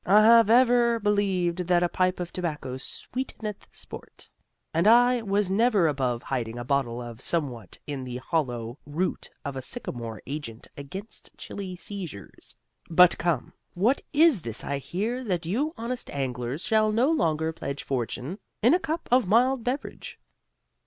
I 0.03 0.23
have 0.23 0.49
ever 0.49 0.97
believed 0.99 1.67
that 1.67 1.83
a 1.83 1.87
pipe 1.87 2.19
of 2.19 2.33
tobacco 2.33 2.75
sweeteneth 2.77 3.67
sport, 3.71 4.31
and 4.73 4.87
I 4.87 5.21
was 5.21 5.51
never 5.51 5.87
above 5.87 6.23
hiding 6.23 6.57
a 6.57 6.63
bottle 6.65 6.99
of 7.03 7.21
somewhat 7.21 7.77
in 7.85 8.03
the 8.03 8.17
hollow 8.17 8.79
root 8.87 9.29
of 9.45 9.55
a 9.55 9.61
sycamore 9.61 10.19
against 10.25 11.29
chilly 11.37 11.75
seizures. 11.75 12.55
But 12.89 13.15
come, 13.19 13.53
what 13.75 14.01
is 14.11 14.41
this 14.41 14.63
I 14.63 14.79
hear 14.79 15.23
that 15.25 15.45
you 15.45 15.75
honest 15.77 16.09
anglers 16.09 16.63
shall 16.63 16.91
no 16.91 17.11
longer 17.11 17.53
pledge 17.53 17.83
fortune 17.83 18.39
in 18.63 18.73
a 18.73 18.79
cup 18.79 19.07
of 19.11 19.27
mild 19.27 19.63
beverage? 19.63 20.17